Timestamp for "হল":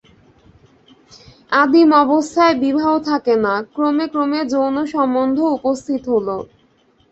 6.13-6.27